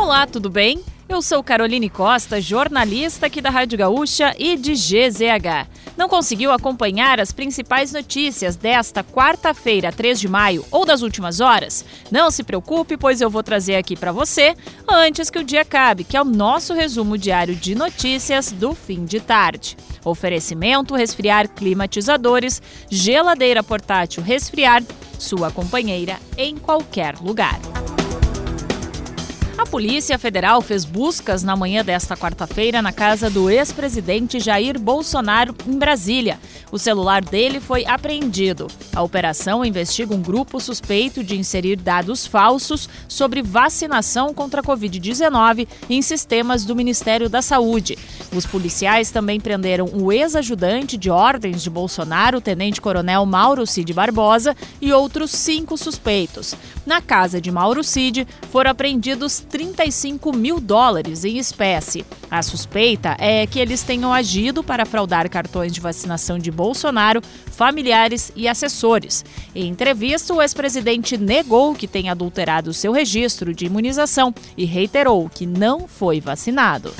Olá, 0.00 0.26
tudo 0.28 0.48
bem? 0.48 0.80
Eu 1.08 1.20
sou 1.20 1.42
Caroline 1.42 1.90
Costa, 1.90 2.40
jornalista 2.40 3.26
aqui 3.26 3.40
da 3.40 3.50
Rádio 3.50 3.76
Gaúcha 3.76 4.32
e 4.38 4.56
de 4.56 4.72
GZH. 4.72 5.66
Não 5.96 6.08
conseguiu 6.08 6.52
acompanhar 6.52 7.18
as 7.18 7.32
principais 7.32 7.92
notícias 7.92 8.54
desta 8.54 9.02
quarta-feira, 9.02 9.90
3 9.90 10.20
de 10.20 10.28
maio, 10.28 10.64
ou 10.70 10.86
das 10.86 11.02
últimas 11.02 11.40
horas? 11.40 11.84
Não 12.12 12.30
se 12.30 12.44
preocupe, 12.44 12.96
pois 12.96 13.20
eu 13.20 13.28
vou 13.28 13.42
trazer 13.42 13.74
aqui 13.74 13.96
para 13.96 14.12
você 14.12 14.54
antes 14.88 15.30
que 15.30 15.40
o 15.40 15.44
dia 15.44 15.62
acabe, 15.62 16.04
que 16.04 16.16
é 16.16 16.22
o 16.22 16.24
nosso 16.24 16.72
resumo 16.72 17.18
diário 17.18 17.56
de 17.56 17.74
notícias 17.74 18.52
do 18.52 18.74
fim 18.74 19.04
de 19.04 19.18
tarde. 19.18 19.76
Oferecimento: 20.04 20.94
resfriar 20.94 21.48
climatizadores, 21.48 22.62
geladeira 22.88 23.64
portátil 23.64 24.22
resfriar, 24.22 24.82
sua 25.18 25.50
companheira 25.50 26.18
em 26.36 26.56
qualquer 26.56 27.16
lugar. 27.16 27.58
A 29.58 29.66
Polícia 29.66 30.16
Federal 30.20 30.62
fez 30.62 30.84
buscas 30.84 31.42
na 31.42 31.56
manhã 31.56 31.84
desta 31.84 32.16
quarta-feira 32.16 32.80
na 32.80 32.92
casa 32.92 33.28
do 33.28 33.50
ex-presidente 33.50 34.38
Jair 34.38 34.78
Bolsonaro, 34.78 35.52
em 35.66 35.76
Brasília. 35.76 36.38
O 36.70 36.78
celular 36.78 37.24
dele 37.24 37.58
foi 37.58 37.84
apreendido. 37.84 38.68
A 38.94 39.02
operação 39.02 39.64
investiga 39.64 40.14
um 40.14 40.22
grupo 40.22 40.60
suspeito 40.60 41.24
de 41.24 41.36
inserir 41.36 41.74
dados 41.74 42.24
falsos 42.24 42.88
sobre 43.08 43.42
vacinação 43.42 44.32
contra 44.32 44.60
a 44.60 44.64
Covid-19 44.64 45.66
em 45.90 46.00
sistemas 46.02 46.64
do 46.64 46.76
Ministério 46.76 47.28
da 47.28 47.42
Saúde. 47.42 47.98
Os 48.32 48.46
policiais 48.46 49.10
também 49.10 49.40
prenderam 49.40 49.86
o 49.92 50.12
ex-ajudante 50.12 50.96
de 50.96 51.10
ordens 51.10 51.64
de 51.64 51.70
Bolsonaro, 51.70 52.40
tenente-coronel 52.40 53.26
Mauro 53.26 53.66
Cid 53.66 53.92
Barbosa, 53.92 54.56
e 54.80 54.92
outros 54.92 55.32
cinco 55.32 55.76
suspeitos. 55.76 56.54
Na 56.86 57.00
casa 57.00 57.40
de 57.40 57.50
Mauro 57.50 57.82
Cid 57.82 58.26
foram 58.52 58.70
apreendidos 58.70 59.40
35 59.48 60.32
mil 60.36 60.60
dólares 60.60 61.24
em 61.24 61.38
espécie. 61.38 62.04
A 62.30 62.42
suspeita 62.42 63.16
é 63.18 63.46
que 63.46 63.58
eles 63.58 63.82
tenham 63.82 64.12
agido 64.12 64.62
para 64.62 64.84
fraudar 64.84 65.28
cartões 65.30 65.72
de 65.72 65.80
vacinação 65.80 66.38
de 66.38 66.50
Bolsonaro, 66.50 67.22
familiares 67.50 68.30
e 68.36 68.46
assessores. 68.46 69.24
Em 69.54 69.68
entrevista, 69.68 70.34
o 70.34 70.42
ex-presidente 70.42 71.16
negou 71.16 71.74
que 71.74 71.88
tenha 71.88 72.12
adulterado 72.12 72.72
seu 72.72 72.92
registro 72.92 73.54
de 73.54 73.66
imunização 73.66 74.34
e 74.56 74.64
reiterou 74.64 75.28
que 75.28 75.46
não 75.46 75.88
foi 75.88 76.20
vacinado. 76.20 76.92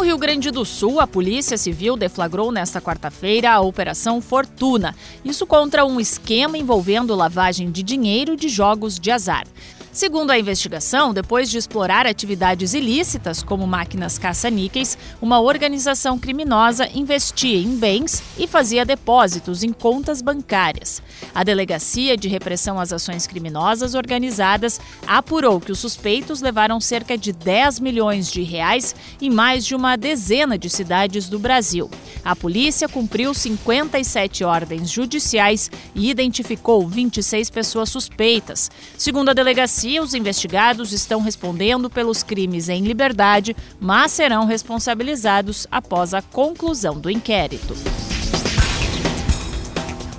No 0.00 0.06
Rio 0.06 0.16
Grande 0.16 0.50
do 0.50 0.64
Sul, 0.64 0.98
a 0.98 1.06
Polícia 1.06 1.58
Civil 1.58 1.94
deflagrou 1.94 2.50
nesta 2.50 2.80
quarta-feira 2.80 3.50
a 3.50 3.60
Operação 3.60 4.18
Fortuna. 4.22 4.96
Isso 5.22 5.46
contra 5.46 5.84
um 5.84 6.00
esquema 6.00 6.56
envolvendo 6.56 7.14
lavagem 7.14 7.70
de 7.70 7.82
dinheiro 7.82 8.34
de 8.34 8.48
jogos 8.48 8.98
de 8.98 9.10
azar. 9.10 9.46
Segundo 9.92 10.30
a 10.30 10.38
investigação, 10.38 11.12
depois 11.12 11.50
de 11.50 11.58
explorar 11.58 12.06
atividades 12.06 12.74
ilícitas 12.74 13.42
como 13.42 13.66
máquinas 13.66 14.18
caça-níqueis, 14.18 14.96
uma 15.20 15.40
organização 15.40 16.16
criminosa 16.16 16.88
investia 16.94 17.58
em 17.58 17.76
bens 17.76 18.22
e 18.38 18.46
fazia 18.46 18.84
depósitos 18.84 19.64
em 19.64 19.72
contas 19.72 20.22
bancárias. 20.22 21.02
A 21.34 21.42
Delegacia 21.42 22.16
de 22.16 22.28
Repressão 22.28 22.78
às 22.78 22.92
Ações 22.92 23.26
Criminosas 23.26 23.96
Organizadas 23.96 24.80
apurou 25.04 25.60
que 25.60 25.72
os 25.72 25.80
suspeitos 25.80 26.40
levaram 26.40 26.80
cerca 26.80 27.18
de 27.18 27.32
10 27.32 27.80
milhões 27.80 28.30
de 28.30 28.42
reais 28.42 28.94
em 29.20 29.28
mais 29.28 29.66
de 29.66 29.74
uma 29.74 29.96
dezena 29.96 30.56
de 30.56 30.70
cidades 30.70 31.28
do 31.28 31.38
Brasil. 31.38 31.90
A 32.24 32.36
polícia 32.36 32.88
cumpriu 32.88 33.34
57 33.34 34.44
ordens 34.44 34.88
judiciais 34.88 35.68
e 35.96 36.08
identificou 36.10 36.86
26 36.86 37.50
pessoas 37.50 37.88
suspeitas. 37.88 38.70
Segundo 38.96 39.30
a 39.30 39.34
delegacia, 39.34 39.79
delegacia, 39.80 40.02
os 40.02 40.14
investigados 40.14 40.92
estão 40.92 41.20
respondendo 41.20 41.88
pelos 41.88 42.22
crimes 42.22 42.68
em 42.68 42.82
liberdade, 42.82 43.56
mas 43.80 44.12
serão 44.12 44.44
responsabilizados 44.44 45.66
após 45.70 46.12
a 46.12 46.20
conclusão 46.20 46.98
do 46.98 47.10
inquérito. 47.10 47.74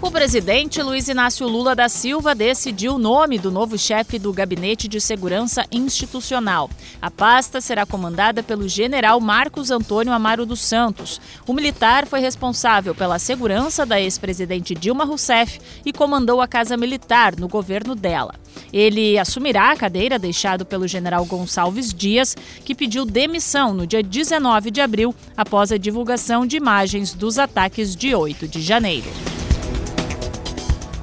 O 0.01 0.09
presidente 0.09 0.81
Luiz 0.81 1.07
Inácio 1.07 1.47
Lula 1.47 1.75
da 1.75 1.87
Silva 1.87 2.33
decidiu 2.33 2.95
o 2.95 2.97
nome 2.97 3.37
do 3.37 3.51
novo 3.51 3.77
chefe 3.77 4.17
do 4.17 4.33
Gabinete 4.33 4.87
de 4.87 4.99
Segurança 4.99 5.63
Institucional. 5.71 6.71
A 6.99 7.11
pasta 7.11 7.61
será 7.61 7.85
comandada 7.85 8.41
pelo 8.41 8.67
general 8.67 9.21
Marcos 9.21 9.69
Antônio 9.69 10.11
Amaro 10.11 10.43
dos 10.43 10.59
Santos. 10.59 11.21
O 11.45 11.53
militar 11.53 12.07
foi 12.07 12.19
responsável 12.19 12.95
pela 12.95 13.19
segurança 13.19 13.85
da 13.85 14.01
ex-presidente 14.01 14.73
Dilma 14.73 15.05
Rousseff 15.05 15.61
e 15.85 15.93
comandou 15.93 16.41
a 16.41 16.47
Casa 16.47 16.75
Militar 16.75 17.35
no 17.39 17.47
governo 17.47 17.93
dela. 17.93 18.40
Ele 18.71 19.17
assumirá 19.17 19.71
a 19.71 19.75
cadeira 19.75 20.17
deixado 20.17 20.65
pelo 20.65 20.87
general 20.87 21.25
Gonçalves 21.25 21.93
Dias, 21.93 22.35
que 22.63 22.75
pediu 22.75 23.05
demissão 23.05 23.73
no 23.73 23.85
dia 23.87 24.03
19 24.03 24.71
de 24.71 24.81
abril 24.81 25.13
após 25.35 25.71
a 25.71 25.77
divulgação 25.77 26.45
de 26.45 26.57
imagens 26.57 27.13
dos 27.13 27.37
ataques 27.37 27.95
de 27.95 28.15
8 28.15 28.47
de 28.47 28.61
janeiro. 28.61 29.09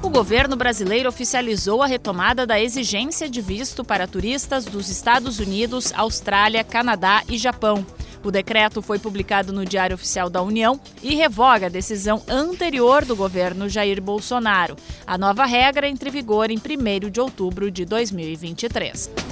O 0.01 0.09
governo 0.09 0.55
brasileiro 0.55 1.07
oficializou 1.07 1.83
a 1.83 1.85
retomada 1.85 2.47
da 2.47 2.59
exigência 2.59 3.29
de 3.29 3.41
visto 3.41 3.83
para 3.83 4.07
turistas 4.07 4.65
dos 4.65 4.89
Estados 4.89 5.39
Unidos, 5.39 5.93
Austrália, 5.95 6.63
Canadá 6.63 7.21
e 7.29 7.37
Japão. 7.37 7.85
O 8.23 8.31
decreto 8.31 8.81
foi 8.81 8.99
publicado 8.99 9.53
no 9.53 9.65
Diário 9.65 9.95
Oficial 9.95 10.29
da 10.29 10.41
União 10.41 10.79
e 11.01 11.15
revoga 11.15 11.67
a 11.67 11.69
decisão 11.69 12.21
anterior 12.27 13.05
do 13.05 13.15
governo 13.15 13.69
Jair 13.69 14.01
Bolsonaro. 14.01 14.75
A 15.07 15.17
nova 15.17 15.45
regra 15.45 15.87
entra 15.87 16.09
em 16.09 16.11
vigor 16.11 16.51
em 16.51 16.57
1 16.57 17.09
de 17.09 17.21
outubro 17.21 17.71
de 17.71 17.85
2023. 17.85 19.28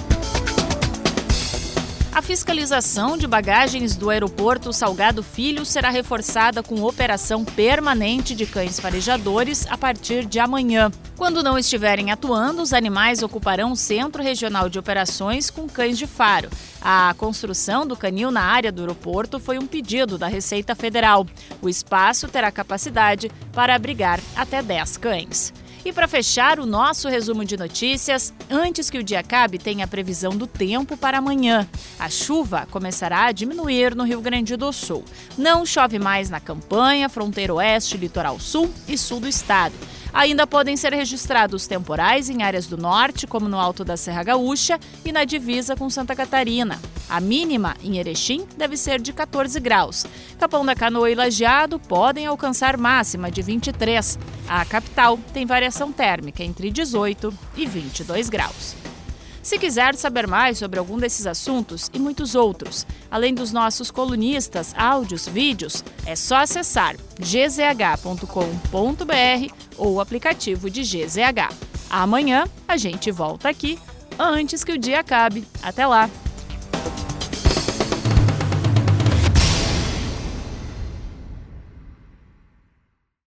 A 2.18 2.22
fiscalização 2.22 3.16
de 3.16 3.28
bagagens 3.28 3.94
do 3.94 4.10
aeroporto 4.10 4.72
Salgado 4.72 5.22
Filho 5.22 5.64
será 5.64 5.88
reforçada 5.88 6.64
com 6.64 6.82
operação 6.82 7.44
permanente 7.44 8.34
de 8.34 8.44
cães 8.44 8.80
farejadores 8.80 9.64
a 9.70 9.78
partir 9.78 10.26
de 10.26 10.40
amanhã. 10.40 10.90
Quando 11.16 11.44
não 11.44 11.56
estiverem 11.56 12.10
atuando, 12.10 12.60
os 12.60 12.72
animais 12.72 13.22
ocuparão 13.22 13.70
o 13.70 13.76
Centro 13.76 14.20
Regional 14.20 14.68
de 14.68 14.80
Operações 14.80 15.48
com 15.48 15.68
cães 15.68 15.96
de 15.96 16.08
faro. 16.08 16.50
A 16.82 17.14
construção 17.16 17.86
do 17.86 17.96
canil 17.96 18.32
na 18.32 18.42
área 18.42 18.72
do 18.72 18.80
aeroporto 18.80 19.38
foi 19.38 19.56
um 19.56 19.66
pedido 19.68 20.18
da 20.18 20.26
Receita 20.26 20.74
Federal. 20.74 21.24
O 21.62 21.68
espaço 21.68 22.26
terá 22.26 22.50
capacidade 22.50 23.30
para 23.52 23.76
abrigar 23.76 24.18
até 24.34 24.60
10 24.60 24.96
cães. 24.96 25.52
E 25.88 25.92
para 25.92 26.06
fechar 26.06 26.60
o 26.60 26.66
nosso 26.66 27.08
resumo 27.08 27.46
de 27.46 27.56
notícias, 27.56 28.34
antes 28.50 28.90
que 28.90 28.98
o 28.98 29.02
dia 29.02 29.20
acabe, 29.20 29.56
tem 29.56 29.82
a 29.82 29.86
previsão 29.86 30.36
do 30.36 30.46
tempo 30.46 30.98
para 30.98 31.16
amanhã. 31.16 31.66
A 31.98 32.10
chuva 32.10 32.68
começará 32.70 33.24
a 33.24 33.32
diminuir 33.32 33.94
no 33.94 34.04
Rio 34.04 34.20
Grande 34.20 34.54
do 34.54 34.70
Sul. 34.70 35.02
Não 35.38 35.64
chove 35.64 35.98
mais 35.98 36.28
na 36.28 36.40
campanha, 36.40 37.08
fronteira 37.08 37.54
oeste, 37.54 37.96
litoral 37.96 38.38
sul 38.38 38.70
e 38.86 38.98
sul 38.98 39.18
do 39.18 39.26
estado. 39.26 39.72
Ainda 40.12 40.46
podem 40.46 40.76
ser 40.76 40.92
registrados 40.92 41.66
temporais 41.66 42.30
em 42.30 42.42
áreas 42.42 42.66
do 42.66 42.76
norte, 42.76 43.26
como 43.26 43.48
no 43.48 43.58
alto 43.58 43.84
da 43.84 43.96
Serra 43.96 44.22
Gaúcha 44.22 44.80
e 45.04 45.12
na 45.12 45.24
divisa 45.24 45.76
com 45.76 45.90
Santa 45.90 46.16
Catarina. 46.16 46.78
A 47.08 47.20
mínima 47.20 47.76
em 47.82 47.98
Erechim 47.98 48.46
deve 48.56 48.76
ser 48.76 49.00
de 49.00 49.12
14 49.12 49.58
graus. 49.60 50.04
Capão 50.38 50.64
da 50.64 50.74
Canoa 50.74 51.10
e 51.10 51.14
Lajeado 51.14 51.78
podem 51.78 52.26
alcançar 52.26 52.76
máxima 52.76 53.30
de 53.30 53.42
23. 53.42 54.18
A 54.48 54.64
capital 54.64 55.18
tem 55.32 55.46
variação 55.46 55.92
térmica 55.92 56.42
entre 56.42 56.70
18 56.70 57.32
e 57.56 57.66
22 57.66 58.28
graus. 58.28 58.76
Se 59.42 59.58
quiser 59.58 59.94
saber 59.94 60.26
mais 60.26 60.58
sobre 60.58 60.78
algum 60.78 60.98
desses 60.98 61.26
assuntos 61.26 61.90
e 61.94 61.98
muitos 61.98 62.34
outros, 62.34 62.86
além 63.10 63.32
dos 63.32 63.50
nossos 63.50 63.90
colunistas, 63.90 64.74
áudios, 64.76 65.26
vídeos, 65.26 65.82
é 66.04 66.14
só 66.14 66.36
acessar 66.36 66.96
gzh.com.br 67.18 68.28
ou 69.78 70.00
aplicativo 70.00 70.68
de 70.68 70.82
GZH. 70.82 71.54
Amanhã 71.88 72.46
a 72.66 72.76
gente 72.76 73.10
volta 73.10 73.48
aqui 73.48 73.78
antes 74.18 74.64
que 74.64 74.72
o 74.72 74.78
dia 74.78 75.00
acabe. 75.00 75.44
Até 75.62 75.86
lá! 75.86 76.10